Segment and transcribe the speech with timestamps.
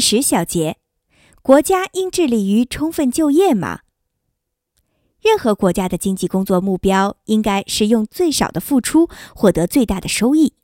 [0.00, 0.78] 第十小节，
[1.42, 3.80] 国家应致力于充分就业吗？
[5.20, 10.54] 任何国家的经济工作目标应该是用最少的付出获得最大的收益。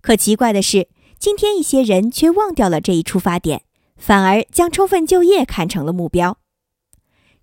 [0.00, 3.62] 可奇怪的是，今天一些人却忘掉了这一出发点，
[3.96, 6.38] 反而将充分就业看成了目标。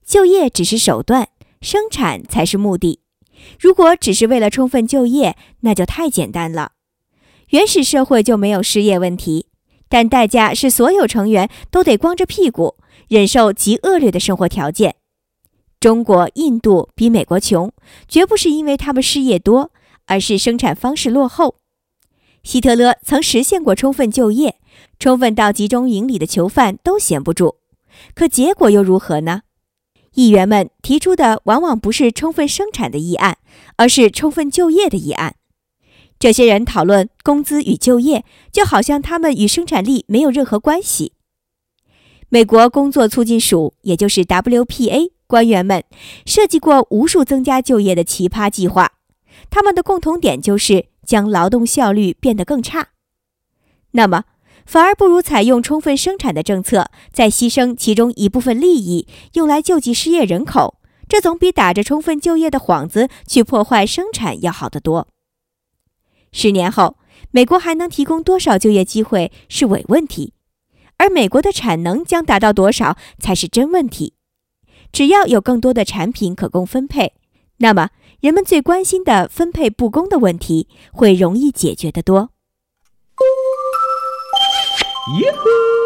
[0.05, 1.29] 就业只是手段，
[1.61, 2.99] 生产才是目的。
[3.57, 6.73] 如果只是为了充分就业，那就太简单了。
[7.51, 9.47] 原始社会就没有失业问题，
[9.93, 12.77] 但代价是所有成员都得光着屁股
[13.09, 14.95] 忍受极恶劣的生活条件。
[15.79, 17.71] 中国、印度比美国穷，
[18.07, 19.71] 绝不是因为他们失业多，
[20.07, 21.57] 而是生产方式落后。
[22.41, 24.55] 希特勒曾实现过充分就业，
[24.97, 27.57] 充分到集中营里的囚犯都闲不住。
[28.15, 29.41] 可结果又如何呢？
[30.15, 33.37] 议员们提出的往往不是充分生产的议案，
[33.75, 35.35] 而是充分就业的议案。
[36.23, 41.11] 这些人讨论工资与就业，就好像他们与生产力没有任何关系。
[42.29, 45.83] 美国工作促进署，也就是 WPA 官员们
[46.25, 48.93] 设计过无数增加就业的奇葩计划，
[49.49, 52.91] 他们的共同点就是将劳动效率变得更差。
[53.91, 54.23] 那么，
[54.65, 65.09] 反而不如采用充分生产的政策，再牺牲其中一部分利益用来救济失业人口，这总比打着充分就业的幌子去破坏生产要好得多。
[66.33, 66.97] 十年后，
[67.31, 70.33] 美国还能提供多少就业机会是伪问题，
[70.97, 74.15] 而美国的产能将达到多少才是真问题。
[74.91, 77.13] 只要有更多的产品可供分配，
[77.57, 82.31] 那么人们最关心的分配不公的问题会容易解决得多。
[85.19, 85.82] 耶呼！